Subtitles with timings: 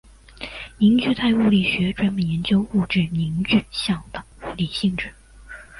[0.79, 5.13] 凝聚态物理学专门研究物质凝聚相的物理性质。